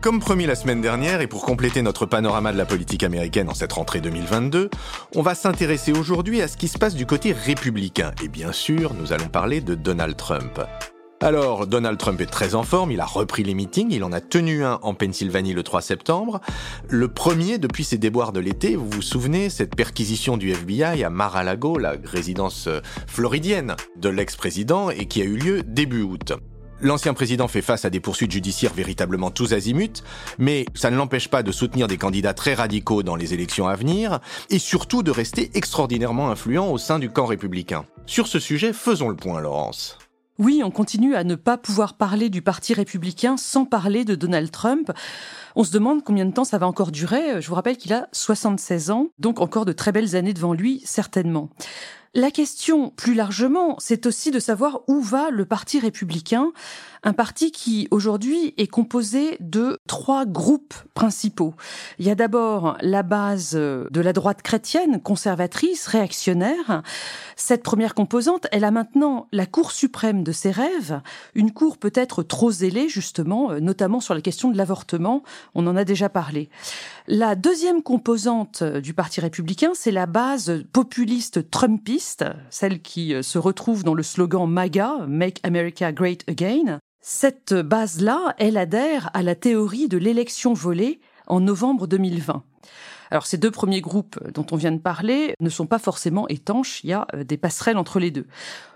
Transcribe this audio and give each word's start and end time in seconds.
Comme 0.00 0.18
promis 0.18 0.46
la 0.46 0.54
semaine 0.54 0.80
dernière, 0.80 1.20
et 1.20 1.26
pour 1.26 1.44
compléter 1.44 1.82
notre 1.82 2.06
panorama 2.06 2.52
de 2.52 2.56
la 2.56 2.64
politique 2.64 3.02
américaine 3.02 3.50
en 3.50 3.54
cette 3.54 3.74
rentrée 3.74 4.00
2022, 4.00 4.70
on 5.14 5.20
va 5.20 5.34
s'intéresser 5.34 5.92
aujourd'hui 5.92 6.40
à 6.40 6.48
ce 6.48 6.56
qui 6.56 6.68
se 6.68 6.78
passe 6.78 6.94
du 6.94 7.04
côté 7.04 7.32
républicain. 7.32 8.12
Et 8.24 8.28
bien 8.28 8.50
sûr, 8.50 8.94
nous 8.94 9.12
allons 9.12 9.28
parler 9.28 9.60
de 9.60 9.74
Donald 9.74 10.16
Trump. 10.16 10.58
Alors, 11.20 11.66
Donald 11.66 11.98
Trump 11.98 12.18
est 12.22 12.30
très 12.30 12.54
en 12.54 12.62
forme, 12.62 12.92
il 12.92 13.00
a 13.00 13.04
repris 13.04 13.42
les 13.42 13.52
meetings, 13.52 13.90
il 13.90 14.02
en 14.02 14.12
a 14.12 14.22
tenu 14.22 14.64
un 14.64 14.78
en 14.80 14.94
Pennsylvanie 14.94 15.52
le 15.52 15.62
3 15.62 15.82
septembre. 15.82 16.40
Le 16.88 17.08
premier 17.08 17.58
depuis 17.58 17.84
ses 17.84 17.98
déboires 17.98 18.32
de 18.32 18.40
l'été, 18.40 18.76
vous 18.76 18.88
vous 18.88 19.02
souvenez, 19.02 19.50
cette 19.50 19.76
perquisition 19.76 20.38
du 20.38 20.50
FBI 20.50 21.04
à 21.04 21.10
Mar-a-Lago, 21.10 21.76
la 21.76 21.96
résidence 22.02 22.68
euh, 22.68 22.80
floridienne 23.06 23.76
de 23.96 24.08
l'ex-président, 24.08 24.88
et 24.88 25.04
qui 25.04 25.20
a 25.20 25.26
eu 25.26 25.36
lieu 25.36 25.62
début 25.62 26.00
août. 26.00 26.32
L'ancien 26.82 27.12
président 27.12 27.46
fait 27.46 27.60
face 27.60 27.84
à 27.84 27.90
des 27.90 28.00
poursuites 28.00 28.30
judiciaires 28.30 28.72
véritablement 28.72 29.30
tous 29.30 29.52
azimuts, 29.52 30.02
mais 30.38 30.64
ça 30.74 30.90
ne 30.90 30.96
l'empêche 30.96 31.28
pas 31.28 31.42
de 31.42 31.52
soutenir 31.52 31.88
des 31.88 31.98
candidats 31.98 32.32
très 32.32 32.54
radicaux 32.54 33.02
dans 33.02 33.16
les 33.16 33.34
élections 33.34 33.68
à 33.68 33.76
venir, 33.76 34.20
et 34.48 34.58
surtout 34.58 35.02
de 35.02 35.10
rester 35.10 35.50
extraordinairement 35.52 36.30
influent 36.30 36.72
au 36.72 36.78
sein 36.78 36.98
du 36.98 37.10
camp 37.10 37.26
républicain. 37.26 37.84
Sur 38.06 38.26
ce 38.28 38.38
sujet, 38.38 38.72
faisons 38.72 39.10
le 39.10 39.16
point, 39.16 39.40
Laurence. 39.40 39.98
Oui, 40.38 40.62
on 40.64 40.70
continue 40.70 41.14
à 41.14 41.22
ne 41.22 41.34
pas 41.34 41.58
pouvoir 41.58 41.98
parler 41.98 42.30
du 42.30 42.40
Parti 42.40 42.72
républicain 42.72 43.36
sans 43.36 43.66
parler 43.66 44.06
de 44.06 44.14
Donald 44.14 44.50
Trump. 44.50 44.90
On 45.56 45.64
se 45.64 45.72
demande 45.72 46.02
combien 46.02 46.24
de 46.24 46.32
temps 46.32 46.44
ça 46.44 46.56
va 46.56 46.66
encore 46.66 46.92
durer. 46.92 47.42
Je 47.42 47.48
vous 47.48 47.56
rappelle 47.56 47.76
qu'il 47.76 47.92
a 47.92 48.08
76 48.12 48.90
ans, 48.90 49.08
donc 49.18 49.38
encore 49.38 49.66
de 49.66 49.72
très 49.72 49.92
belles 49.92 50.16
années 50.16 50.32
devant 50.32 50.54
lui, 50.54 50.80
certainement. 50.86 51.50
La 52.12 52.32
question, 52.32 52.90
plus 52.90 53.14
largement, 53.14 53.76
c'est 53.78 54.04
aussi 54.04 54.32
de 54.32 54.40
savoir 54.40 54.80
où 54.88 55.00
va 55.00 55.30
le 55.30 55.44
Parti 55.44 55.78
républicain, 55.78 56.50
un 57.04 57.12
parti 57.12 57.52
qui 57.52 57.86
aujourd'hui 57.92 58.52
est 58.56 58.66
composé 58.66 59.36
de 59.38 59.78
trois 59.86 60.26
groupes 60.26 60.74
principaux. 60.92 61.54
Il 62.00 62.06
y 62.06 62.10
a 62.10 62.16
d'abord 62.16 62.76
la 62.80 63.04
base 63.04 63.52
de 63.52 64.00
la 64.00 64.12
droite 64.12 64.42
chrétienne, 64.42 65.00
conservatrice, 65.00 65.86
réactionnaire. 65.86 66.82
Cette 67.36 67.62
première 67.62 67.94
composante, 67.94 68.48
elle 68.50 68.64
a 68.64 68.72
maintenant 68.72 69.28
la 69.30 69.46
Cour 69.46 69.70
suprême 69.70 70.24
de 70.24 70.32
ses 70.32 70.50
rêves, 70.50 71.00
une 71.36 71.52
cour 71.52 71.78
peut-être 71.78 72.24
trop 72.24 72.50
zélée 72.50 72.88
justement, 72.88 73.52
notamment 73.60 74.00
sur 74.00 74.14
la 74.14 74.20
question 74.20 74.50
de 74.50 74.56
l'avortement, 74.56 75.22
on 75.54 75.64
en 75.68 75.76
a 75.76 75.84
déjà 75.84 76.08
parlé. 76.08 76.50
La 77.12 77.34
deuxième 77.34 77.82
composante 77.82 78.62
du 78.62 78.94
Parti 78.94 79.20
républicain, 79.20 79.72
c'est 79.74 79.90
la 79.90 80.06
base 80.06 80.62
populiste 80.72 81.50
trumpiste, 81.50 82.24
celle 82.50 82.80
qui 82.80 83.20
se 83.20 83.36
retrouve 83.36 83.82
dans 83.82 83.94
le 83.94 84.04
slogan 84.04 84.48
MAGA, 84.48 85.06
Make 85.08 85.40
America 85.42 85.90
Great 85.90 86.22
Again. 86.28 86.78
Cette 87.00 87.52
base-là, 87.52 88.36
elle 88.38 88.56
adhère 88.56 89.10
à 89.12 89.24
la 89.24 89.34
théorie 89.34 89.88
de 89.88 89.98
l'élection 89.98 90.52
volée 90.52 91.00
en 91.26 91.40
novembre 91.40 91.88
2020. 91.88 92.44
Alors 93.10 93.26
ces 93.26 93.38
deux 93.38 93.50
premiers 93.50 93.80
groupes 93.80 94.20
dont 94.32 94.46
on 94.52 94.56
vient 94.56 94.70
de 94.70 94.78
parler 94.78 95.34
ne 95.40 95.48
sont 95.48 95.66
pas 95.66 95.80
forcément 95.80 96.28
étanches, 96.28 96.84
il 96.84 96.90
y 96.90 96.92
a 96.92 97.08
des 97.26 97.36
passerelles 97.36 97.76
entre 97.76 97.98
les 97.98 98.12
deux. 98.12 98.28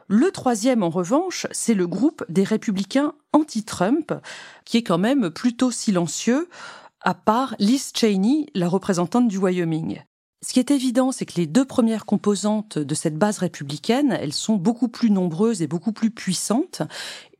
Le 0.08 0.32
troisième, 0.32 0.82
en 0.82 0.90
revanche, 0.90 1.46
c'est 1.52 1.72
le 1.72 1.86
groupe 1.86 2.24
des 2.28 2.42
républicains 2.44 3.14
anti-Trump, 3.32 4.12
qui 4.64 4.78
est 4.78 4.82
quand 4.82 4.98
même 4.98 5.30
plutôt 5.30 5.70
silencieux, 5.70 6.48
à 7.04 7.12
part 7.12 7.54
Liz 7.58 7.92
Cheney, 7.94 8.46
la 8.54 8.66
représentante 8.66 9.28
du 9.28 9.36
Wyoming. 9.36 10.00
Ce 10.44 10.52
qui 10.52 10.58
est 10.58 10.70
évident, 10.70 11.12
c'est 11.12 11.26
que 11.26 11.36
les 11.36 11.46
deux 11.46 11.66
premières 11.66 12.06
composantes 12.06 12.78
de 12.78 12.94
cette 12.94 13.16
base 13.16 13.38
républicaine, 13.38 14.16
elles 14.18 14.32
sont 14.32 14.56
beaucoup 14.56 14.88
plus 14.88 15.10
nombreuses 15.10 15.62
et 15.62 15.66
beaucoup 15.66 15.92
plus 15.92 16.10
puissantes, 16.10 16.82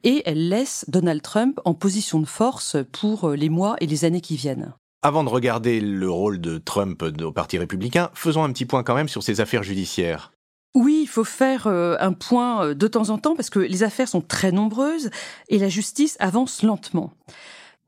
et 0.05 0.23
elles 0.27 0.49
laissent 0.49 0.85
Donald 0.89 1.23
Trump 1.23 1.61
en 1.65 1.73
position 1.73 2.21
de 2.21 2.27
force 2.27 2.77
pour 2.93 3.31
les 3.31 3.49
mois 3.49 3.77
et 3.81 3.87
les 3.87 4.05
années 4.05 4.21
qui 4.21 4.37
viennent. 4.37 4.75
Avant 5.03 5.25
de 5.25 5.31
regarder 5.31 5.81
le 5.81 6.11
rôle 6.11 6.41
de 6.41 6.59
Trump 6.59 7.03
au 7.03 7.33
Parti 7.33 7.59
républicain, 7.59 8.11
faisons 8.15 8.45
un 8.45 8.53
petit 8.53 8.67
point 8.67 8.83
quand 8.83 8.95
même 8.95 9.09
sur 9.09 9.23
ses 9.23 9.41
affaires 9.41 9.63
judiciaires. 9.63 10.33
Oui, 10.75 11.01
il 11.03 11.09
faut 11.09 11.25
faire 11.25 11.67
un 11.67 12.13
point 12.13 12.75
de 12.75 12.89
temps 12.89 13.11
en 13.11 13.19
temps 13.19 13.37
parce 13.37 13.51
que 13.51 13.61
les 13.61 13.83
affaires 13.83 14.09
sont 14.09 14.21
très 14.21 14.53
nombreuses 14.53 15.11
et 15.49 15.59
la 15.59 15.69
justice 15.69 16.17
avance 16.21 16.63
lentement. 16.63 17.13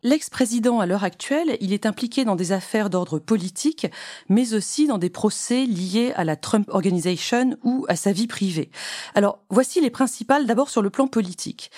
L'ex-président, 0.07 0.79
à 0.79 0.87
l'heure 0.87 1.03
actuelle, 1.03 1.57
il 1.61 1.73
est 1.73 1.85
impliqué 1.85 2.25
dans 2.25 2.37
des 2.37 2.53
affaires 2.53 2.91
d'ordre 2.91 3.19
politique, 3.19 3.89
mais 4.29 4.55
aussi 4.55 4.87
dans 4.87 4.99
des 4.99 5.11
procès 5.11 5.67
liés 5.67 6.13
à 6.15 6.23
la 6.23 6.37
Trump 6.37 6.69
Organization 6.69 7.57
ou 7.65 7.85
à 7.89 7.97
sa 7.97 8.13
vie 8.13 8.29
privée. 8.29 8.71
Alors, 9.17 9.41
voici 9.51 9.81
les 9.81 9.91
principales 9.91 10.47
d'abord 10.47 10.71
sur 10.71 10.81
le 10.81 10.91
plan 10.91 11.09
politique. 11.09 11.73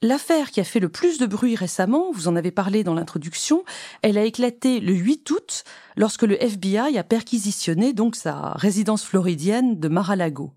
L'affaire 0.00 0.52
qui 0.52 0.60
a 0.60 0.64
fait 0.64 0.78
le 0.78 0.88
plus 0.88 1.18
de 1.18 1.26
bruit 1.26 1.56
récemment, 1.56 2.12
vous 2.12 2.28
en 2.28 2.36
avez 2.36 2.52
parlé 2.52 2.84
dans 2.84 2.94
l'introduction, 2.94 3.64
elle 4.02 4.16
a 4.16 4.24
éclaté 4.24 4.78
le 4.78 4.92
8 4.92 5.28
août 5.32 5.64
lorsque 5.96 6.22
le 6.22 6.40
FBI 6.40 6.96
a 6.96 7.02
perquisitionné 7.02 7.92
donc 7.92 8.14
sa 8.14 8.52
résidence 8.52 9.04
floridienne 9.04 9.80
de 9.80 9.88
Mar-a-Lago. 9.88 10.52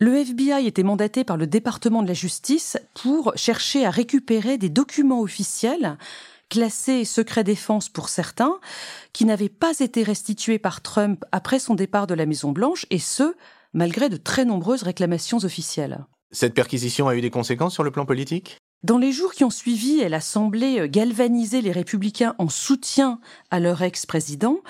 Le 0.00 0.14
FBI 0.14 0.64
était 0.68 0.84
mandaté 0.84 1.24
par 1.24 1.36
le 1.36 1.48
département 1.48 2.04
de 2.04 2.08
la 2.08 2.14
justice 2.14 2.76
pour 2.94 3.32
chercher 3.34 3.84
à 3.84 3.90
récupérer 3.90 4.56
des 4.56 4.68
documents 4.68 5.22
officiels 5.22 5.98
classés 6.48 7.04
secret 7.04 7.42
défense 7.42 7.88
pour 7.88 8.08
certains, 8.08 8.60
qui 9.12 9.24
n'avaient 9.24 9.48
pas 9.48 9.80
été 9.80 10.04
restitués 10.04 10.60
par 10.60 10.82
Trump 10.82 11.24
après 11.32 11.58
son 11.58 11.74
départ 11.74 12.06
de 12.06 12.14
la 12.14 12.26
Maison 12.26 12.52
Blanche, 12.52 12.86
et 12.90 13.00
ce, 13.00 13.34
malgré 13.74 14.08
de 14.08 14.16
très 14.16 14.44
nombreuses 14.44 14.84
réclamations 14.84 15.38
officielles. 15.38 16.06
Cette 16.30 16.54
perquisition 16.54 17.08
a 17.08 17.16
eu 17.16 17.20
des 17.20 17.30
conséquences 17.30 17.74
sur 17.74 17.82
le 17.82 17.90
plan 17.90 18.06
politique? 18.06 18.56
Dans 18.84 18.98
les 18.98 19.10
jours 19.10 19.32
qui 19.32 19.42
ont 19.42 19.50
suivi, 19.50 19.98
elle 19.98 20.14
a 20.14 20.20
semblé 20.20 20.88
galvaniser 20.88 21.60
les 21.60 21.72
républicains 21.72 22.36
en 22.38 22.48
soutien 22.48 23.18
à 23.50 23.58
leur 23.58 23.82
ex-président. 23.82 24.60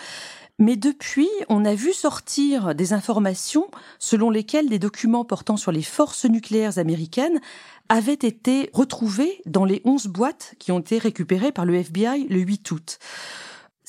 Mais 0.59 0.77
depuis, 0.77 1.29
on 1.49 1.65
a 1.65 1.75
vu 1.75 1.93
sortir 1.93 2.75
des 2.75 2.93
informations 2.93 3.69
selon 4.01 4.29
lesquelles 4.29 4.69
des 4.69 4.81
documents 4.81 5.25
portant 5.25 5.57
sur 5.57 5.71
les 5.71 5.83
forces 5.83 6.25
nucléaires 6.25 6.79
américaines 6.79 7.41
avaient 7.89 8.13
été 8.15 8.69
retrouvés 8.73 9.41
dans 9.47 9.65
les 9.65 9.81
11 9.85 10.09
boîtes 10.09 10.55
qui 10.59 10.73
ont 10.73 10.81
été 10.81 10.99
récupérées 10.99 11.53
par 11.53 11.65
le 11.65 11.77
FBI 11.77 12.27
le 12.29 12.41
8 12.41 12.71
août. 12.73 12.99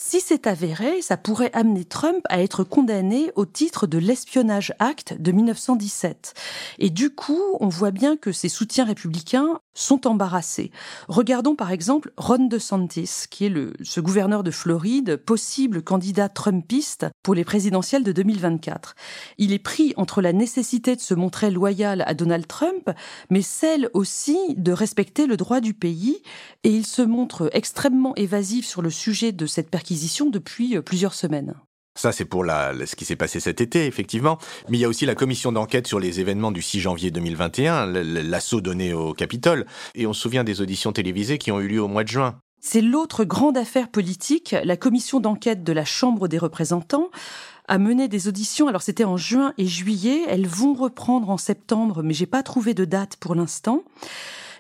Si 0.02 0.22
c'est 0.22 0.48
avéré, 0.48 1.02
ça 1.02 1.18
pourrait 1.18 1.52
amener 1.54 1.84
Trump 1.84 2.22
à 2.30 2.42
être 2.42 2.64
condamné 2.64 3.32
au 3.36 3.46
titre 3.46 3.86
de 3.86 3.98
l'espionnage 3.98 4.74
acte 4.80 5.14
de 5.20 5.32
1917. 5.34 6.34
Et 6.80 6.90
du 6.90 7.10
coup, 7.10 7.42
on 7.60 7.68
voit 7.68 7.92
bien 7.92 8.16
que 8.16 8.32
ses 8.32 8.48
soutiens 8.48 8.86
républicains 8.86 9.60
sont 9.80 10.08
embarrassés. 10.08 10.72
Regardons 11.08 11.56
par 11.56 11.72
exemple 11.72 12.12
Ron 12.18 12.48
DeSantis, 12.48 13.26
qui 13.30 13.46
est 13.46 13.50
le, 13.50 13.74
ce 13.82 14.00
gouverneur 14.00 14.44
de 14.44 14.52
Floride, 14.52 15.18
possible 15.18 15.82
candidat 15.82 16.30
trumpiste 16.30 17.08
pour 17.24 17.34
les 17.34 17.46
présidentielles 17.46 18.04
de 18.04 18.12
2024. 18.12 18.96
Il 19.38 19.54
est 19.54 19.60
pris 19.60 19.94
entre 19.98 20.22
la 20.22 20.34
nécessité 20.34 20.96
de 20.96 21.02
se 21.02 21.14
montrer 21.14 21.52
loyal 21.52 22.04
à 22.06 22.14
Donald 22.14 22.48
Trump, 22.48 22.90
mais 23.30 23.42
celle 23.42 23.90
aussi 23.94 24.38
de 24.56 24.72
respecter 24.72 25.28
le 25.28 25.38
droit 25.38 25.62
du 25.62 25.74
pays, 25.74 26.22
et 26.64 26.70
il 26.70 26.86
se 26.86 27.02
montre 27.02 27.50
extrêmement 27.54 28.16
évasif 28.16 28.66
sur 28.66 28.82
le 28.82 28.90
sujet 28.90 29.32
de 29.32 29.46
cette 29.46 29.70
perquisition 29.70 30.30
depuis 30.30 30.76
euh, 30.76 30.82
plusieurs 30.82 31.14
semaines. 31.14 31.56
Ça, 32.00 32.14
c'est 32.14 32.24
pour 32.24 32.46
ce 32.46 32.96
qui 32.96 33.04
s'est 33.04 33.18
passé 33.18 33.42
cet 33.42 33.60
été, 33.60 33.86
effectivement. 33.86 34.38
Mais 34.70 34.78
il 34.78 34.80
y 34.80 34.86
a 34.86 34.88
aussi 34.88 35.06
la 35.06 35.16
commission 35.16 35.52
d'enquête 35.52 35.86
sur 35.86 36.00
les 36.00 36.22
événements 36.22 36.54
du 36.54 36.62
6 36.62 36.80
janvier 36.80 37.12
2021, 37.12 37.88
l'assaut 37.88 38.62
donné 38.62 38.94
au 38.94 39.14
Capitole. 39.14 39.66
Et 39.96 40.08
on 40.08 40.14
se 40.14 40.22
souvient 40.22 40.46
des 40.46 40.62
auditions 40.62 40.94
télévisées 40.94 41.38
qui 41.38 41.52
ont 41.52 41.60
eu 41.60 41.68
lieu 41.68 41.82
au 41.82 41.90
mois 41.90 42.06
de 42.06 42.08
juin. 42.08 42.40
C'est 42.62 42.80
l'autre 42.80 43.26
grande 43.26 43.58
affaire 43.58 43.90
politique. 43.90 44.56
La 44.64 44.78
commission 44.78 45.20
d'enquête 45.20 45.66
de 45.66 45.74
la 45.74 45.84
Chambre 45.84 46.30
des 46.30 46.38
représentants 46.38 47.10
a 47.68 47.78
mené 47.78 48.08
des 48.08 48.30
auditions. 48.30 48.70
Alors 48.70 48.82
c'était 48.82 49.04
en 49.04 49.18
juin 49.18 49.54
et 49.58 49.68
juillet. 49.68 50.24
Elles 50.30 50.48
vont 50.48 50.76
reprendre 50.76 51.30
en 51.30 51.38
septembre, 51.38 52.02
mais 52.02 52.14
j'ai 52.14 52.28
pas 52.28 52.44
trouvé 52.44 52.74
de 52.74 52.86
date 52.86 53.18
pour 53.18 53.36
l'instant. 53.36 53.84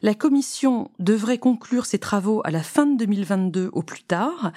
La 0.01 0.13
commission 0.13 0.91
devrait 0.99 1.37
conclure 1.37 1.85
ses 1.85 1.99
travaux 1.99 2.41
à 2.43 2.51
la 2.51 2.63
fin 2.63 2.85
de 2.85 2.97
2022 2.97 3.69
au 3.71 3.81
plus 3.81 4.03
tard 4.03 4.51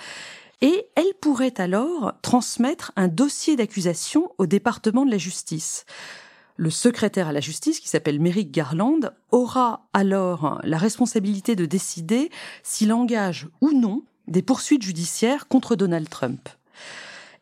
et 0.62 0.86
elle 0.94 1.12
pourrait 1.20 1.60
alors 1.60 2.14
transmettre 2.22 2.92
un 2.96 3.08
dossier 3.08 3.56
d'accusation 3.56 4.32
au 4.38 4.46
département 4.46 5.04
de 5.04 5.10
la 5.10 5.18
justice. 5.18 5.84
Le 6.56 6.70
secrétaire 6.70 7.28
à 7.28 7.32
la 7.32 7.40
justice, 7.40 7.80
qui 7.80 7.88
s'appelle 7.88 8.20
Merrick 8.20 8.52
Garland, 8.52 9.00
aura 9.32 9.88
alors 9.92 10.60
la 10.62 10.78
responsabilité 10.78 11.56
de 11.56 11.66
décider 11.66 12.30
s'il 12.62 12.92
engage 12.92 13.48
ou 13.60 13.72
non 13.72 14.02
des 14.28 14.42
poursuites 14.42 14.82
judiciaires 14.82 15.48
contre 15.48 15.74
Donald 15.74 16.08
Trump. 16.08 16.48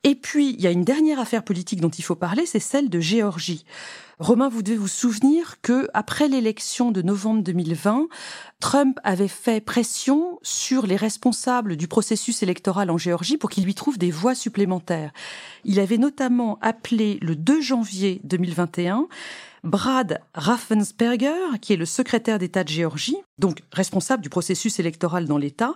Et 0.02 0.14
puis, 0.14 0.54
il 0.54 0.60
y 0.60 0.66
a 0.66 0.70
une 0.70 0.84
dernière 0.84 1.20
affaire 1.20 1.42
politique 1.42 1.80
dont 1.80 1.90
il 1.90 2.02
faut 2.02 2.14
parler, 2.14 2.46
c'est 2.46 2.58
celle 2.58 2.88
de 2.88 3.00
Géorgie. 3.00 3.66
Romain, 4.18 4.48
vous 4.48 4.62
devez 4.62 4.76
vous 4.76 4.88
souvenir 4.88 5.60
que 5.60 5.88
après 5.92 6.28
l'élection 6.28 6.90
de 6.90 7.02
novembre 7.02 7.42
2020, 7.42 8.08
Trump 8.60 8.98
avait 9.04 9.28
fait 9.28 9.60
pression 9.60 10.38
sur 10.42 10.86
les 10.86 10.96
responsables 10.96 11.76
du 11.76 11.86
processus 11.88 12.42
électoral 12.42 12.90
en 12.90 12.98
Géorgie 12.98 13.36
pour 13.36 13.50
qu'ils 13.50 13.64
lui 13.64 13.74
trouvent 13.74 13.98
des 13.98 14.10
voix 14.10 14.34
supplémentaires. 14.34 15.12
Il 15.64 15.80
avait 15.80 15.98
notamment 15.98 16.58
appelé 16.62 17.18
le 17.20 17.36
2 17.36 17.60
janvier 17.60 18.20
2021 18.24 19.06
Brad 19.64 20.20
Raffensperger, 20.34 21.58
qui 21.60 21.74
est 21.74 21.76
le 21.76 21.84
secrétaire 21.84 22.38
d'État 22.38 22.64
de 22.64 22.68
Géorgie, 22.68 23.16
donc 23.38 23.62
responsable 23.72 24.22
du 24.22 24.30
processus 24.30 24.78
électoral 24.80 25.26
dans 25.26 25.38
l'État, 25.38 25.74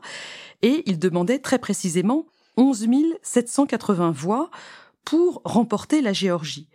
et 0.63 0.83
il 0.87 0.99
demandait 0.99 1.39
très 1.39 1.59
précisément 1.59 2.25
11 2.57 2.89
780 3.23 4.11
voix 4.13 4.51
pour 5.05 5.43
remporter 5.45 6.01
la 6.01 6.13
Géorgie. 6.13 6.69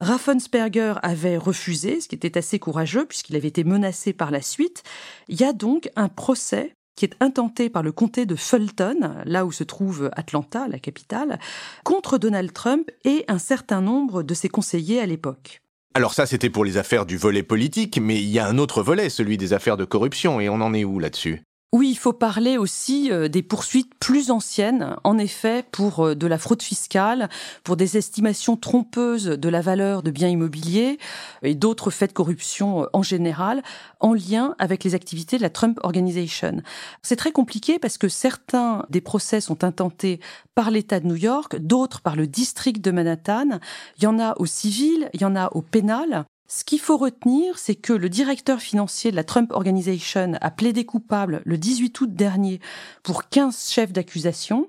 Raffensperger 0.00 0.94
avait 1.02 1.36
refusé, 1.36 2.00
ce 2.00 2.08
qui 2.08 2.16
était 2.16 2.36
assez 2.36 2.58
courageux 2.58 3.06
puisqu'il 3.06 3.36
avait 3.36 3.48
été 3.48 3.62
menacé 3.62 4.12
par 4.12 4.30
la 4.30 4.42
suite. 4.42 4.82
Il 5.28 5.40
y 5.40 5.44
a 5.44 5.52
donc 5.52 5.90
un 5.94 6.08
procès 6.08 6.74
qui 6.96 7.04
est 7.04 7.14
intenté 7.20 7.70
par 7.70 7.82
le 7.82 7.92
comté 7.92 8.26
de 8.26 8.36
Fulton, 8.36 9.22
là 9.24 9.46
où 9.46 9.52
se 9.52 9.64
trouve 9.64 10.10
Atlanta, 10.14 10.68
la 10.68 10.78
capitale, 10.78 11.38
contre 11.84 12.18
Donald 12.18 12.52
Trump 12.52 12.90
et 13.04 13.24
un 13.28 13.38
certain 13.38 13.80
nombre 13.80 14.22
de 14.22 14.34
ses 14.34 14.48
conseillers 14.48 15.00
à 15.00 15.06
l'époque. 15.06 15.60
Alors 15.94 16.14
ça, 16.14 16.26
c'était 16.26 16.50
pour 16.50 16.64
les 16.64 16.78
affaires 16.78 17.06
du 17.06 17.16
volet 17.16 17.42
politique, 17.42 17.98
mais 18.00 18.20
il 18.20 18.28
y 18.28 18.38
a 18.38 18.46
un 18.46 18.58
autre 18.58 18.82
volet, 18.82 19.08
celui 19.08 19.36
des 19.36 19.52
affaires 19.52 19.76
de 19.76 19.84
corruption, 19.84 20.40
et 20.40 20.48
on 20.48 20.60
en 20.60 20.74
est 20.74 20.84
où 20.84 20.98
là-dessus? 20.98 21.42
Oui, 21.74 21.88
il 21.88 21.96
faut 21.96 22.12
parler 22.12 22.58
aussi 22.58 23.10
euh, 23.10 23.28
des 23.28 23.42
poursuites 23.42 23.94
plus 23.98 24.30
anciennes, 24.30 24.94
en 25.04 25.16
effet, 25.16 25.64
pour 25.72 26.00
euh, 26.00 26.14
de 26.14 26.26
la 26.26 26.36
fraude 26.36 26.60
fiscale, 26.60 27.30
pour 27.64 27.78
des 27.78 27.96
estimations 27.96 28.58
trompeuses 28.58 29.24
de 29.24 29.48
la 29.48 29.62
valeur 29.62 30.02
de 30.02 30.10
biens 30.10 30.28
immobiliers 30.28 30.98
et 31.40 31.54
d'autres 31.54 31.90
faits 31.90 32.10
de 32.10 32.14
corruption 32.14 32.82
euh, 32.82 32.86
en 32.92 33.02
général, 33.02 33.62
en 34.00 34.12
lien 34.12 34.54
avec 34.58 34.84
les 34.84 34.94
activités 34.94 35.38
de 35.38 35.42
la 35.42 35.48
Trump 35.48 35.80
Organization. 35.82 36.60
C'est 37.00 37.16
très 37.16 37.32
compliqué 37.32 37.78
parce 37.78 37.96
que 37.96 38.08
certains 38.08 38.84
des 38.90 39.00
procès 39.00 39.40
sont 39.40 39.64
intentés 39.64 40.20
par 40.54 40.70
l'État 40.70 41.00
de 41.00 41.06
New 41.06 41.16
York, 41.16 41.56
d'autres 41.56 42.02
par 42.02 42.16
le 42.16 42.26
district 42.26 42.84
de 42.84 42.90
Manhattan. 42.90 43.60
Il 43.96 44.04
y 44.04 44.06
en 44.06 44.18
a 44.18 44.34
au 44.38 44.44
civil, 44.44 45.08
il 45.14 45.22
y 45.22 45.24
en 45.24 45.36
a 45.36 45.48
au 45.54 45.62
pénal. 45.62 46.26
Ce 46.54 46.64
qu'il 46.64 46.80
faut 46.80 46.98
retenir, 46.98 47.56
c'est 47.56 47.74
que 47.74 47.94
le 47.94 48.10
directeur 48.10 48.60
financier 48.60 49.10
de 49.10 49.16
la 49.16 49.24
Trump 49.24 49.52
Organization 49.52 50.34
a 50.38 50.50
plaidé 50.50 50.84
coupable 50.84 51.40
le 51.46 51.56
18 51.56 51.98
août 52.02 52.14
dernier 52.14 52.60
pour 53.02 53.30
15 53.30 53.70
chefs 53.70 53.90
d'accusation. 53.90 54.68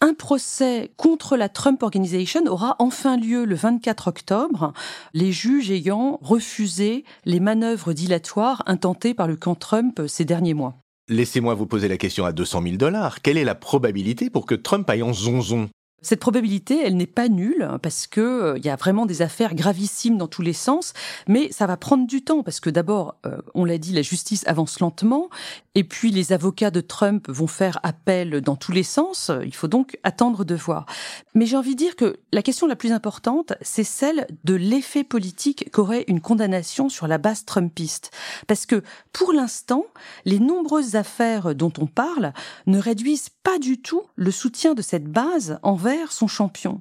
Un 0.00 0.14
procès 0.14 0.90
contre 0.96 1.36
la 1.36 1.50
Trump 1.50 1.82
Organization 1.82 2.46
aura 2.46 2.76
enfin 2.78 3.18
lieu 3.18 3.44
le 3.44 3.56
24 3.56 4.08
octobre, 4.08 4.72
les 5.12 5.30
juges 5.30 5.70
ayant 5.70 6.18
refusé 6.22 7.04
les 7.26 7.40
manœuvres 7.40 7.92
dilatoires 7.92 8.62
intentées 8.64 9.12
par 9.12 9.28
le 9.28 9.36
camp 9.36 9.54
Trump 9.54 10.00
ces 10.06 10.24
derniers 10.24 10.54
mois. 10.54 10.78
Laissez-moi 11.10 11.52
vous 11.52 11.66
poser 11.66 11.88
la 11.88 11.98
question 11.98 12.24
à 12.24 12.32
200 12.32 12.62
000 12.62 12.76
dollars. 12.76 13.20
Quelle 13.20 13.36
est 13.36 13.44
la 13.44 13.54
probabilité 13.54 14.30
pour 14.30 14.46
que 14.46 14.54
Trump 14.54 14.88
aille 14.88 15.02
en 15.02 15.12
zonzon? 15.12 15.68
Cette 16.00 16.20
probabilité, 16.20 16.80
elle 16.84 16.96
n'est 16.96 17.06
pas 17.06 17.28
nulle 17.28 17.68
parce 17.82 18.06
que 18.06 18.20
euh, 18.20 18.58
il 18.58 18.64
y 18.64 18.68
a 18.68 18.76
vraiment 18.76 19.04
des 19.04 19.20
affaires 19.20 19.56
gravissimes 19.56 20.16
dans 20.16 20.28
tous 20.28 20.42
les 20.42 20.52
sens, 20.52 20.92
mais 21.26 21.50
ça 21.50 21.66
va 21.66 21.76
prendre 21.76 22.06
du 22.06 22.22
temps 22.22 22.44
parce 22.44 22.60
que 22.60 22.70
d'abord, 22.70 23.16
euh, 23.26 23.38
on 23.54 23.64
l'a 23.64 23.78
dit, 23.78 23.92
la 23.92 24.02
justice 24.02 24.46
avance 24.46 24.78
lentement, 24.78 25.28
et 25.74 25.82
puis 25.82 26.12
les 26.12 26.32
avocats 26.32 26.70
de 26.70 26.80
Trump 26.80 27.28
vont 27.28 27.48
faire 27.48 27.80
appel 27.82 28.40
dans 28.40 28.54
tous 28.54 28.70
les 28.70 28.84
sens. 28.84 29.32
Il 29.44 29.54
faut 29.54 29.66
donc 29.66 29.98
attendre 30.04 30.44
de 30.44 30.54
voir. 30.54 30.86
Mais 31.34 31.46
j'ai 31.46 31.56
envie 31.56 31.74
de 31.74 31.78
dire 31.78 31.96
que 31.96 32.20
la 32.32 32.42
question 32.42 32.68
la 32.68 32.76
plus 32.76 32.92
importante, 32.92 33.54
c'est 33.60 33.84
celle 33.84 34.28
de 34.44 34.54
l'effet 34.54 35.04
politique 35.04 35.68
qu'aurait 35.72 36.04
une 36.06 36.20
condamnation 36.20 36.88
sur 36.88 37.08
la 37.08 37.18
base 37.18 37.44
trumpiste, 37.44 38.12
parce 38.46 38.66
que 38.66 38.82
pour 39.12 39.32
l'instant, 39.32 39.84
les 40.24 40.38
nombreuses 40.38 40.94
affaires 40.94 41.56
dont 41.56 41.72
on 41.78 41.86
parle 41.86 42.32
ne 42.66 42.78
réduisent 42.78 43.30
pas 43.42 43.58
du 43.58 43.80
tout 43.80 44.02
le 44.14 44.30
soutien 44.30 44.74
de 44.74 44.82
cette 44.82 45.06
base 45.06 45.58
envers 45.62 45.87
son 46.10 46.26
champion. 46.26 46.80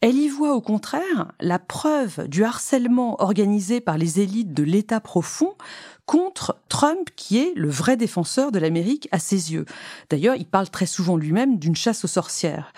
Elle 0.00 0.16
y 0.16 0.28
voit 0.28 0.54
au 0.54 0.60
contraire 0.60 1.32
la 1.40 1.58
preuve 1.58 2.28
du 2.28 2.44
harcèlement 2.44 3.20
organisé 3.22 3.80
par 3.80 3.98
les 3.98 4.20
élites 4.20 4.52
de 4.52 4.62
l'État 4.62 5.00
profond 5.00 5.54
contre 6.06 6.56
Trump, 6.68 7.10
qui 7.16 7.38
est 7.38 7.52
le 7.54 7.68
vrai 7.68 7.96
défenseur 7.96 8.52
de 8.52 8.58
l'Amérique 8.58 9.08
à 9.12 9.18
ses 9.18 9.52
yeux. 9.52 9.64
D'ailleurs, 10.10 10.36
il 10.36 10.46
parle 10.46 10.68
très 10.68 10.86
souvent 10.86 11.16
lui-même 11.16 11.58
d'une 11.58 11.76
chasse 11.76 12.04
aux 12.04 12.08
sorcières. 12.08 12.72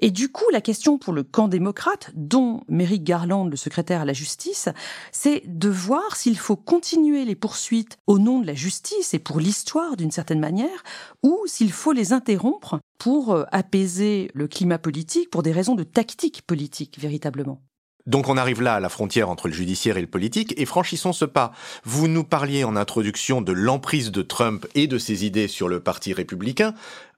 Et 0.00 0.10
du 0.10 0.30
coup, 0.30 0.44
la 0.50 0.62
question 0.62 0.98
pour 0.98 1.12
le 1.12 1.22
camp 1.22 1.48
démocrate, 1.48 2.10
dont 2.14 2.62
Merrick 2.68 3.04
Garland, 3.04 3.44
le 3.44 3.56
secrétaire 3.56 4.00
à 4.00 4.04
la 4.06 4.14
justice, 4.14 4.68
c'est 5.12 5.42
de 5.46 5.68
voir 5.68 6.16
s'il 6.16 6.38
faut 6.38 6.56
continuer 6.56 7.24
les 7.24 7.34
poursuites 7.34 7.98
au 8.06 8.18
nom 8.18 8.40
de 8.40 8.46
la 8.46 8.54
justice 8.54 9.12
et 9.12 9.18
pour 9.18 9.40
l'histoire 9.40 9.96
d'une 9.96 10.10
certaine 10.10 10.40
manière, 10.40 10.82
ou 11.22 11.38
s'il 11.46 11.70
faut 11.70 11.92
les 11.92 12.12
interrompre 12.14 12.80
pour 13.00 13.32
euh, 13.32 13.44
apaiser 13.50 14.30
le 14.34 14.46
climat 14.46 14.78
politique, 14.78 15.30
pour 15.30 15.42
des 15.42 15.50
raisons 15.50 15.74
de 15.74 15.82
tactique 15.82 16.42
politique, 16.46 17.00
véritablement. 17.00 17.62
Donc 18.06 18.28
on 18.28 18.36
arrive 18.36 18.62
là 18.62 18.74
à 18.74 18.80
la 18.80 18.88
frontière 18.88 19.28
entre 19.28 19.48
le 19.48 19.54
judiciaire 19.54 19.96
et 19.96 20.02
le 20.02 20.06
politique, 20.06 20.54
et 20.56 20.66
franchissons 20.66 21.12
ce 21.12 21.24
pas. 21.24 21.52
Vous 21.84 22.08
nous 22.08 22.24
parliez 22.24 22.62
en 22.62 22.76
introduction 22.76 23.40
de 23.40 23.52
l'emprise 23.52 24.12
de 24.12 24.22
Trump 24.22 24.66
et 24.74 24.86
de 24.86 24.98
ses 24.98 25.24
idées 25.24 25.48
sur 25.48 25.68
le 25.68 25.80
Parti 25.80 26.12
républicain. 26.12 26.74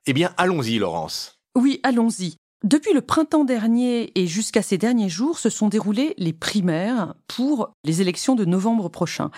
Eh 0.06 0.12
bien, 0.12 0.32
allons-y, 0.37 0.79
Laurence. 0.79 1.40
Oui, 1.56 1.81
allons-y. 1.82 2.37
Depuis 2.64 2.92
le 2.92 3.00
printemps 3.00 3.42
dernier 3.42 4.12
et 4.14 4.28
jusqu'à 4.28 4.62
ces 4.62 4.78
derniers 4.78 5.08
jours 5.08 5.40
se 5.40 5.50
sont 5.50 5.68
déroulées 5.68 6.14
les 6.16 6.32
primaires 6.32 7.14
pour 7.26 7.74
les 7.82 8.00
élections 8.00 8.36
de 8.36 8.44
novembre 8.44 8.88
prochain. 8.88 9.32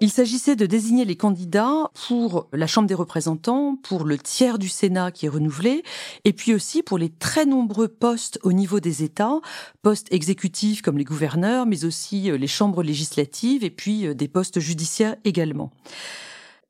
Il 0.00 0.10
s'agissait 0.10 0.56
de 0.56 0.66
désigner 0.66 1.06
les 1.06 1.16
candidats 1.16 1.90
pour 2.06 2.48
la 2.52 2.66
Chambre 2.66 2.86
des 2.86 2.94
représentants, 2.94 3.76
pour 3.82 4.04
le 4.04 4.18
tiers 4.18 4.58
du 4.58 4.68
Sénat 4.68 5.10
qui 5.10 5.24
est 5.24 5.30
renouvelé, 5.30 5.84
et 6.24 6.34
puis 6.34 6.52
aussi 6.52 6.82
pour 6.82 6.98
les 6.98 7.08
très 7.08 7.46
nombreux 7.46 7.88
postes 7.88 8.38
au 8.42 8.52
niveau 8.52 8.78
des 8.78 9.02
États, 9.02 9.40
postes 9.80 10.12
exécutifs 10.12 10.82
comme 10.82 10.98
les 10.98 11.04
gouverneurs, 11.04 11.64
mais 11.64 11.86
aussi 11.86 12.30
euh, 12.30 12.36
les 12.36 12.46
chambres 12.46 12.82
législatives 12.82 13.64
et 13.64 13.70
puis 13.70 14.06
euh, 14.06 14.12
des 14.12 14.28
postes 14.28 14.60
judiciaires 14.60 15.16
également. 15.24 15.72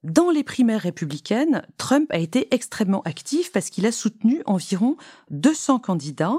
Dans 0.07 0.31
les 0.31 0.45
primaires 0.45 0.83
républicaines, 0.83 1.63
Trump 1.79 2.07
a 2.13 2.19
été 2.19 2.47
extrêmement 2.55 3.03
actif 3.03 3.51
parce 3.51 3.71
qu'il 3.71 3.87
a 3.87 3.91
soutenu 3.91 4.41
environ 4.47 4.97
200 5.33 5.81
candidats. 5.81 6.39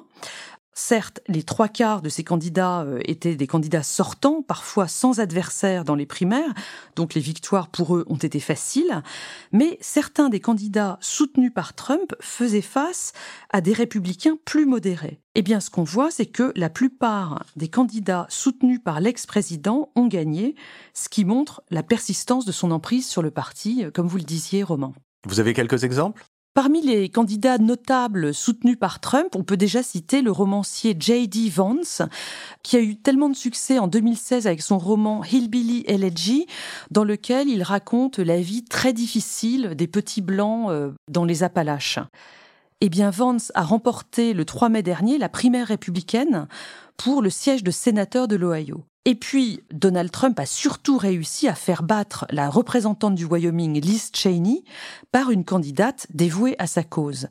Certes, 0.80 1.22
les 1.28 1.42
trois 1.42 1.70
quarts 1.70 2.04
de 2.04 2.08
ces 2.08 2.24
candidats 2.24 2.84
euh, 2.84 3.00
étaient 3.04 3.36
des 3.36 3.48
candidats 3.48 3.82
sortants, 3.82 4.44
parfois 4.44 4.88
sans 4.88 5.20
adversaire 5.20 5.84
dans 5.84 5.96
les 5.96 6.06
primaires, 6.06 6.54
donc 6.96 7.16
les 7.16 7.20
victoires 7.20 7.70
pour 7.70 7.98
eux 7.98 8.06
ont 8.06 8.18
été 8.18 8.40
faciles, 8.40 9.02
mais 9.52 9.80
certains 9.82 10.30
des 10.30 10.40
candidats 10.40 11.00
soutenus 11.02 11.52
par 11.52 11.74
Trump 11.74 12.14
faisaient 12.20 12.62
face 12.62 13.14
à 13.50 13.60
des 13.60 13.74
républicains 13.74 14.38
plus 14.46 14.68
modérés. 14.68 15.20
Eh 15.34 15.42
bien, 15.42 15.62
ce 15.62 15.72
qu'on 15.72 15.84
voit, 15.84 16.12
c'est 16.12 16.28
que 16.28 16.54
la 16.56 16.70
plupart 16.70 17.44
des 17.56 17.70
candidats 17.70 18.28
soutenus 18.30 18.80
par 18.86 19.00
l'ex-président 19.00 19.90
ont 19.96 20.06
gagné, 20.06 20.54
ce 20.94 21.10
qui 21.10 21.26
montre 21.26 21.64
la 21.72 21.82
persistance 21.82 22.46
de 22.46 22.52
son 22.52 22.70
emprise 22.70 23.08
sur 23.08 23.24
le 23.24 23.32
parti, 23.32 23.84
euh, 23.84 23.90
comme 23.90 24.08
vous 24.08 24.18
le 24.18 24.24
disiez, 24.24 24.62
Roman. 24.62 24.94
Vous 25.26 25.40
avez 25.40 25.56
quelques 25.56 25.84
exemples? 25.84 26.24
Parmi 26.54 26.82
les 26.82 27.10
candidats 27.10 27.60
notables 27.60 28.34
soutenus 28.34 28.78
par 28.80 29.00
Trump, 29.00 29.36
on 29.36 29.44
peut 29.44 29.58
déjà 29.58 29.84
citer 29.84 30.22
le 30.22 30.32
romancier 30.32 30.96
J.D. 31.00 31.50
Vance, 31.50 32.02
qui 32.64 32.78
a 32.78 32.80
eu 32.80 32.96
tellement 32.96 33.30
de 33.30 33.36
succès 33.36 33.78
en 33.78 33.88
2016 33.88 34.48
avec 34.48 34.62
son 34.62 34.80
roman 34.80 35.24
Hillbilly 35.24 35.84
Elegy, 35.88 36.48
dans 36.90 37.04
lequel 37.04 37.48
il 37.48 37.62
raconte 37.62 38.18
la 38.18 38.42
vie 38.42 38.66
très 38.66 38.92
difficile 38.92 39.76
des 39.76 39.88
petits 39.88 40.22
blancs 40.22 40.72
euh, 40.72 40.92
dans 41.10 41.26
les 41.26 41.44
Appalaches. 41.44 42.00
Eh 42.80 42.90
bien, 42.90 43.10
Vance 43.10 43.52
a 43.56 43.64
remporté 43.64 44.34
le 44.34 44.46
3 44.46 44.70
mai 44.70 44.84
dernier 44.84 45.18
la 45.18 45.30
primaire 45.30 45.68
républicaine 45.68 46.48
pour 46.96 47.24
le 47.24 47.32
siège 47.32 47.64
de 47.64 47.72
sénateur 47.72 48.28
de 48.28 48.36
l'Ohio. 48.36 48.86
Et 49.06 49.16
puis, 49.16 49.64
Donald 49.74 50.12
Trump 50.12 50.40
a 50.40 50.46
surtout 50.46 50.98
réussi 50.98 51.48
à 51.48 51.56
faire 51.56 51.82
battre 51.82 52.28
la 52.30 52.52
représentante 52.52 53.16
du 53.16 53.26
Wyoming, 53.26 53.82
Liz 53.82 54.12
Cheney, 54.14 54.64
par 55.12 55.32
une 55.32 55.44
candidate 55.44 56.06
dévouée 56.14 56.56
à 56.60 56.68
sa 56.68 56.84
cause. 56.84 57.30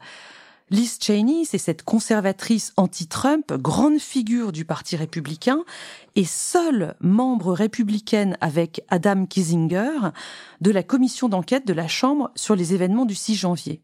Liz 0.70 0.98
Cheney, 1.00 1.44
c'est 1.44 1.58
cette 1.58 1.84
conservatrice 1.84 2.72
anti-Trump, 2.76 3.52
grande 3.52 4.00
figure 4.00 4.50
du 4.50 4.64
Parti 4.64 4.96
républicain 4.96 5.62
et 6.16 6.24
seule 6.24 6.96
membre 6.98 7.52
républicaine 7.52 8.36
avec 8.40 8.82
Adam 8.88 9.26
Kissinger 9.26 10.10
de 10.60 10.72
la 10.72 10.82
commission 10.82 11.28
d'enquête 11.28 11.68
de 11.68 11.72
la 11.72 11.86
Chambre 11.86 12.32
sur 12.34 12.56
les 12.56 12.74
événements 12.74 13.04
du 13.04 13.14
6 13.14 13.36
janvier. 13.36 13.80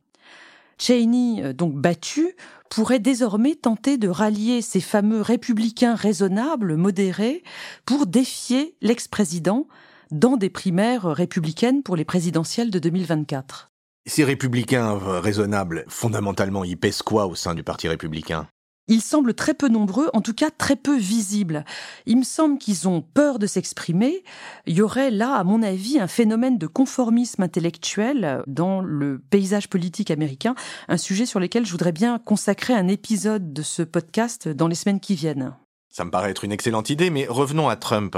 Cheney, 0.83 1.43
euh, 1.45 1.53
donc 1.53 1.75
battu, 1.75 2.35
pourrait 2.69 2.99
désormais 2.99 3.55
tenter 3.55 3.99
de 3.99 4.09
rallier 4.09 4.63
ces 4.63 4.81
fameux 4.81 5.21
républicains 5.21 5.95
raisonnables, 5.95 6.77
modérés, 6.77 7.45
pour 7.87 8.07
défier 8.07 8.75
l'ex-président 8.81 9.69
dans 10.11 10.37
des 10.37 10.51
primaires 10.51 11.05
républicaines 11.05 11.83
pour 11.83 11.97
les 11.97 12.05
présidentielles 12.05 12.71
de 12.71 12.79
2024. 12.79 13.71
Ces 14.07 14.25
républicains 14.25 14.99
raisonnables, 15.21 15.85
fondamentalement, 15.87 16.65
ils 16.65 16.77
pèsent 16.77 17.03
quoi 17.03 17.27
au 17.27 17.37
sein 17.37 17.55
du 17.55 17.63
Parti 17.63 17.87
républicain? 17.87 18.49
Ils 18.89 19.01
semblent 19.01 19.35
très 19.35 19.55
peu 19.55 19.69
nombreux, 19.69 20.11
en 20.13 20.21
tout 20.21 20.35
cas 20.35 20.51
très 20.51 20.77
peu 20.77 20.97
visibles. 20.97 21.65
Il 22.07 22.19
me 22.19 22.25
semble 22.25 22.59
qu'ils 22.59 22.89
ont 22.89 23.01
peur 23.03 23.39
de 23.39 23.47
s'exprimer. 23.47 24.23
Il 24.67 24.75
y 24.75 24.83
aurait 24.83 25.11
là, 25.11 25.35
à 25.35 25.45
mon 25.45 25.63
avis, 25.63 25.99
un 25.99 26.09
phénomène 26.09 26.59
de 26.59 26.67
conformisme 26.67 27.43
intellectuel 27.43 28.43
dans 28.47 28.81
le 28.81 29.19
paysage 29.31 29.69
politique 29.69 30.11
américain, 30.11 30.55
un 30.89 30.97
sujet 30.97 31.27
sur 31.27 31.41
lequel 31.41 31.65
je 31.65 31.73
voudrais 31.73 31.93
bien 31.93 32.19
consacrer 32.19 32.75
un 32.75 32.89
épisode 32.89 33.53
de 33.53 33.63
ce 33.63 33.83
podcast 33.83 34.49
dans 34.49 34.69
les 34.69 34.75
semaines 34.75 35.01
qui 35.01 35.15
viennent. 35.15 35.55
Ça 35.89 36.05
me 36.05 36.11
paraît 36.11 36.31
être 36.31 36.45
une 36.45 36.53
excellente 36.53 36.91
idée, 36.91 37.11
mais 37.11 37.27
revenons 37.29 37.69
à 37.69 37.77
Trump. 37.77 38.17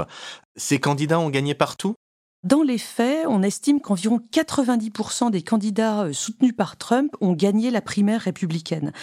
Ces 0.55 0.79
candidats 0.79 1.19
ont 1.19 1.29
gagné 1.29 1.53
partout? 1.55 1.95
Dans 2.45 2.61
les 2.61 2.77
faits, 2.77 3.25
on 3.27 3.41
estime 3.41 3.81
qu'environ 3.81 4.21
90% 4.31 5.31
des 5.31 5.41
candidats 5.41 6.03
euh, 6.03 6.13
soutenus 6.13 6.55
par 6.55 6.77
Trump 6.77 7.11
ont 7.19 7.33
gagné 7.33 7.71
la 7.71 7.81
primaire 7.81 8.21
républicaine. 8.21 8.93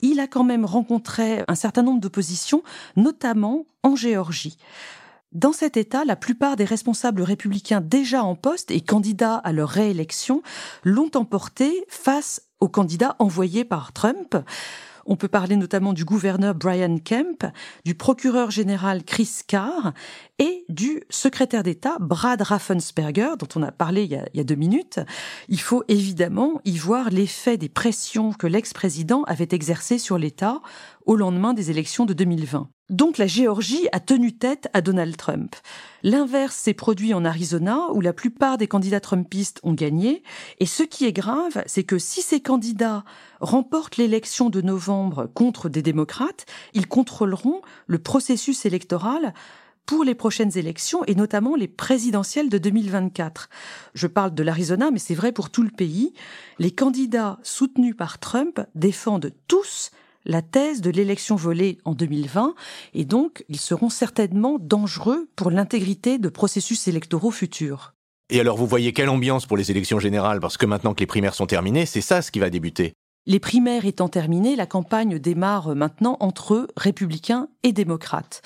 Il 0.00 0.18
a 0.18 0.26
quand 0.26 0.42
même 0.42 0.64
rencontré 0.64 1.44
un 1.46 1.54
certain 1.54 1.82
nombre 1.82 2.00
d'oppositions, 2.00 2.64
notamment 2.96 3.66
en 3.84 3.94
Géorgie. 3.94 4.56
Dans 5.30 5.52
cet 5.52 5.76
État, 5.76 6.04
la 6.04 6.16
plupart 6.16 6.56
des 6.56 6.64
responsables 6.64 7.22
républicains 7.22 7.80
déjà 7.80 8.24
en 8.24 8.34
poste 8.34 8.72
et 8.72 8.80
candidats 8.80 9.36
à 9.36 9.52
leur 9.52 9.68
réélection 9.68 10.42
l'ont 10.82 11.10
emporté 11.14 11.84
face 11.88 12.42
aux 12.58 12.68
candidats 12.68 13.14
envoyés 13.20 13.64
par 13.64 13.92
Trump. 13.92 14.36
On 15.10 15.16
peut 15.16 15.28
parler 15.28 15.56
notamment 15.56 15.94
du 15.94 16.04
gouverneur 16.04 16.54
Brian 16.54 16.98
Kemp, 16.98 17.46
du 17.84 17.94
procureur 17.94 18.50
général 18.50 19.04
Chris 19.04 19.40
Carr 19.46 19.94
et 20.38 20.64
du 20.68 21.02
secrétaire 21.10 21.62
d'État 21.62 21.96
Brad 22.00 22.40
Raffensperger, 22.40 23.30
dont 23.38 23.48
on 23.56 23.62
a 23.62 23.72
parlé 23.72 24.04
il 24.04 24.10
y 24.10 24.40
a, 24.40 24.44
deux 24.44 24.54
minutes. 24.54 25.00
Il 25.48 25.60
faut 25.60 25.82
évidemment 25.88 26.60
y 26.64 26.78
voir 26.78 27.10
l'effet 27.10 27.56
des 27.56 27.68
pressions 27.68 28.32
que 28.32 28.46
l'ex-président 28.46 29.24
avait 29.24 29.48
exercées 29.50 29.98
sur 29.98 30.18
l'État 30.18 30.60
au 31.06 31.16
lendemain 31.16 31.54
des 31.54 31.70
élections 31.70 32.06
de 32.06 32.14
2020. 32.14 32.68
Donc 32.90 33.18
la 33.18 33.26
Géorgie 33.26 33.86
a 33.92 34.00
tenu 34.00 34.32
tête 34.32 34.68
à 34.72 34.80
Donald 34.80 35.14
Trump. 35.16 35.56
L'inverse 36.02 36.56
s'est 36.56 36.72
produit 36.72 37.12
en 37.12 37.24
Arizona, 37.24 37.88
où 37.92 38.00
la 38.00 38.14
plupart 38.14 38.56
des 38.56 38.66
candidats 38.66 39.00
trumpistes 39.00 39.60
ont 39.62 39.74
gagné. 39.74 40.22
Et 40.58 40.66
ce 40.66 40.82
qui 40.82 41.04
est 41.04 41.12
grave, 41.12 41.62
c'est 41.66 41.84
que 41.84 41.98
si 41.98 42.22
ces 42.22 42.40
candidats 42.40 43.04
remportent 43.40 43.98
l'élection 43.98 44.48
de 44.48 44.62
novembre 44.62 45.28
contre 45.34 45.68
des 45.68 45.82
démocrates, 45.82 46.46
ils 46.72 46.88
contrôleront 46.88 47.60
le 47.86 47.98
processus 47.98 48.64
électoral 48.64 49.34
pour 49.88 50.04
les 50.04 50.14
prochaines 50.14 50.56
élections 50.58 51.02
et 51.06 51.14
notamment 51.14 51.56
les 51.56 51.66
présidentielles 51.66 52.50
de 52.50 52.58
2024. 52.58 53.48
Je 53.94 54.06
parle 54.06 54.34
de 54.34 54.42
l'Arizona, 54.42 54.90
mais 54.90 54.98
c'est 54.98 55.14
vrai 55.14 55.32
pour 55.32 55.48
tout 55.48 55.62
le 55.62 55.70
pays. 55.70 56.12
Les 56.58 56.70
candidats 56.70 57.38
soutenus 57.42 57.96
par 57.96 58.18
Trump 58.18 58.60
défendent 58.74 59.32
tous 59.48 59.90
la 60.26 60.42
thèse 60.42 60.82
de 60.82 60.90
l'élection 60.90 61.36
volée 61.36 61.78
en 61.86 61.94
2020 61.94 62.54
et 62.92 63.06
donc 63.06 63.46
ils 63.48 63.58
seront 63.58 63.88
certainement 63.88 64.58
dangereux 64.60 65.30
pour 65.36 65.50
l'intégrité 65.50 66.18
de 66.18 66.28
processus 66.28 66.86
électoraux 66.86 67.30
futurs. 67.30 67.94
Et 68.28 68.40
alors 68.40 68.58
vous 68.58 68.66
voyez 68.66 68.92
quelle 68.92 69.08
ambiance 69.08 69.46
pour 69.46 69.56
les 69.56 69.70
élections 69.70 70.00
générales 70.00 70.38
Parce 70.40 70.58
que 70.58 70.66
maintenant 70.66 70.92
que 70.92 71.00
les 71.00 71.06
primaires 71.06 71.34
sont 71.34 71.46
terminées, 71.46 71.86
c'est 71.86 72.02
ça 72.02 72.20
ce 72.20 72.30
qui 72.30 72.40
va 72.40 72.50
débuter. 72.50 72.92
Les 73.28 73.40
primaires 73.40 73.84
étant 73.84 74.08
terminées, 74.08 74.56
la 74.56 74.64
campagne 74.64 75.18
démarre 75.18 75.76
maintenant 75.76 76.16
entre 76.20 76.66
républicains 76.78 77.48
et 77.62 77.72
démocrates. 77.72 78.40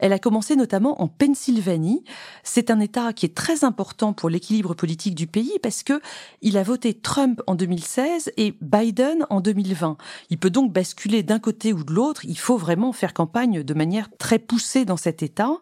Elle 0.00 0.12
a 0.12 0.18
commencé 0.18 0.56
notamment 0.56 1.00
en 1.00 1.06
Pennsylvanie. 1.06 2.02
C'est 2.42 2.72
un 2.72 2.80
État 2.80 3.12
qui 3.12 3.26
est 3.26 3.34
très 3.36 3.62
important 3.62 4.12
pour 4.12 4.28
l'équilibre 4.28 4.74
politique 4.74 5.14
du 5.14 5.28
pays 5.28 5.56
parce 5.62 5.84
que 5.84 6.00
il 6.42 6.58
a 6.58 6.64
voté 6.64 6.94
Trump 6.94 7.42
en 7.46 7.54
2016 7.54 8.32
et 8.36 8.58
Biden 8.60 9.24
en 9.30 9.40
2020. 9.40 9.98
Il 10.30 10.38
peut 10.38 10.50
donc 10.50 10.72
basculer 10.72 11.22
d'un 11.22 11.38
côté 11.38 11.72
ou 11.72 11.84
de 11.84 11.92
l'autre. 11.92 12.24
Il 12.24 12.36
faut 12.38 12.56
vraiment 12.56 12.92
faire 12.92 13.14
campagne 13.14 13.62
de 13.62 13.74
manière 13.74 14.08
très 14.18 14.40
poussée 14.40 14.84
dans 14.84 14.96
cet 14.96 15.22
État. 15.22 15.52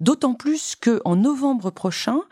D'autant 0.00 0.34
plus 0.34 0.74
que 0.74 1.00
en 1.04 1.14
novembre 1.14 1.70
prochain, 1.70 2.22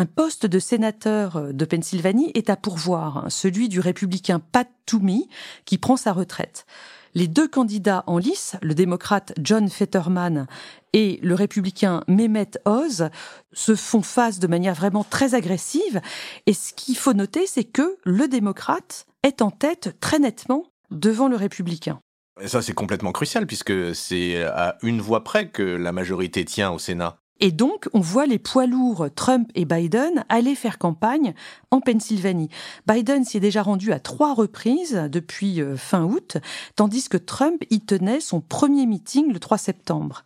un 0.00 0.06
poste 0.06 0.46
de 0.46 0.58
sénateur 0.58 1.52
de 1.52 1.64
Pennsylvanie 1.66 2.30
est 2.32 2.48
à 2.48 2.56
pourvoir, 2.56 3.18
hein, 3.18 3.28
celui 3.28 3.68
du 3.68 3.80
républicain 3.80 4.40
Pat 4.40 4.66
Toomey, 4.86 5.28
qui 5.66 5.76
prend 5.76 5.98
sa 5.98 6.14
retraite. 6.14 6.64
Les 7.12 7.28
deux 7.28 7.46
candidats 7.46 8.02
en 8.06 8.16
lice, 8.16 8.56
le 8.62 8.74
démocrate 8.74 9.34
John 9.38 9.68
Fetterman 9.68 10.46
et 10.94 11.20
le 11.22 11.34
républicain 11.34 12.02
Mehmet 12.08 12.52
Oz, 12.64 13.10
se 13.52 13.74
font 13.74 14.00
face 14.00 14.38
de 14.38 14.46
manière 14.46 14.74
vraiment 14.74 15.04
très 15.04 15.34
agressive. 15.34 16.00
Et 16.46 16.54
ce 16.54 16.72
qu'il 16.72 16.96
faut 16.96 17.12
noter, 17.12 17.46
c'est 17.46 17.64
que 17.64 17.98
le 18.04 18.26
démocrate 18.26 19.04
est 19.22 19.42
en 19.42 19.50
tête 19.50 19.98
très 20.00 20.18
nettement 20.18 20.64
devant 20.90 21.28
le 21.28 21.36
républicain. 21.36 22.00
Ça, 22.46 22.62
c'est 22.62 22.72
complètement 22.72 23.12
crucial 23.12 23.46
puisque 23.46 23.94
c'est 23.94 24.42
à 24.44 24.78
une 24.80 25.02
voix 25.02 25.24
près 25.24 25.50
que 25.50 25.62
la 25.62 25.92
majorité 25.92 26.46
tient 26.46 26.70
au 26.70 26.78
Sénat. 26.78 27.18
Et 27.40 27.52
donc, 27.52 27.88
on 27.94 28.00
voit 28.00 28.26
les 28.26 28.38
poids 28.38 28.66
lourds 28.66 29.08
Trump 29.14 29.50
et 29.54 29.64
Biden 29.64 30.24
aller 30.28 30.54
faire 30.54 30.78
campagne 30.78 31.34
en 31.70 31.80
Pennsylvanie. 31.80 32.50
Biden 32.86 33.24
s'y 33.24 33.38
est 33.38 33.40
déjà 33.40 33.62
rendu 33.62 33.92
à 33.92 33.98
trois 33.98 34.34
reprises 34.34 35.08
depuis 35.10 35.62
euh, 35.62 35.76
fin 35.76 36.04
août, 36.04 36.36
tandis 36.76 37.08
que 37.08 37.16
Trump 37.16 37.64
y 37.70 37.80
tenait 37.80 38.20
son 38.20 38.40
premier 38.40 38.84
meeting 38.84 39.32
le 39.32 39.38
3 39.38 39.56
septembre. 39.56 40.24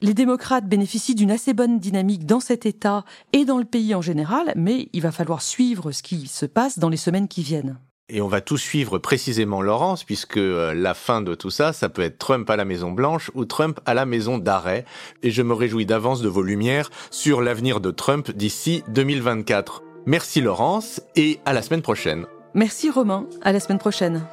Les 0.00 0.14
démocrates 0.14 0.68
bénéficient 0.68 1.14
d'une 1.14 1.30
assez 1.30 1.54
bonne 1.54 1.78
dynamique 1.78 2.26
dans 2.26 2.40
cet 2.40 2.66
État 2.66 3.04
et 3.32 3.44
dans 3.44 3.58
le 3.58 3.64
pays 3.64 3.94
en 3.94 4.02
général, 4.02 4.52
mais 4.54 4.88
il 4.92 5.02
va 5.02 5.12
falloir 5.12 5.42
suivre 5.42 5.92
ce 5.92 6.02
qui 6.02 6.26
se 6.26 6.46
passe 6.46 6.78
dans 6.78 6.88
les 6.88 6.96
semaines 6.96 7.28
qui 7.28 7.42
viennent. 7.42 7.78
Et 8.10 8.20
on 8.20 8.28
va 8.28 8.42
tout 8.42 8.58
suivre 8.58 8.98
précisément 8.98 9.62
Laurence, 9.62 10.04
puisque 10.04 10.36
euh, 10.36 10.74
la 10.74 10.92
fin 10.92 11.22
de 11.22 11.34
tout 11.34 11.48
ça, 11.48 11.72
ça 11.72 11.88
peut 11.88 12.02
être 12.02 12.18
Trump 12.18 12.50
à 12.50 12.56
la 12.56 12.66
Maison 12.66 12.92
Blanche 12.92 13.30
ou 13.34 13.46
Trump 13.46 13.80
à 13.86 13.94
la 13.94 14.04
Maison 14.04 14.36
d'arrêt. 14.36 14.84
Et 15.22 15.30
je 15.30 15.40
me 15.40 15.54
réjouis 15.54 15.86
d'avance 15.86 16.20
de 16.20 16.28
vos 16.28 16.42
lumières 16.42 16.90
sur 17.10 17.40
l'avenir 17.40 17.80
de 17.80 17.90
Trump 17.90 18.30
d'ici 18.30 18.84
2024. 18.88 19.82
Merci 20.04 20.42
Laurence 20.42 21.00
et 21.16 21.40
à 21.46 21.54
la 21.54 21.62
semaine 21.62 21.80
prochaine. 21.80 22.26
Merci 22.52 22.90
Romain, 22.90 23.26
à 23.40 23.52
la 23.52 23.60
semaine 23.60 23.78
prochaine. 23.78 24.26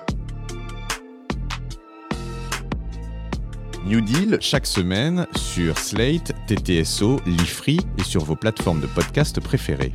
New 3.86 4.02
Deal 4.02 4.38
chaque 4.42 4.68
semaine 4.68 5.28
sur 5.38 5.78
Slate, 5.78 6.34
TTSO, 6.46 7.22
Lifree 7.26 7.80
et 7.98 8.04
sur 8.04 8.26
vos 8.26 8.36
plateformes 8.36 8.82
de 8.82 8.88
podcast 8.88 9.40
préférées. 9.40 9.94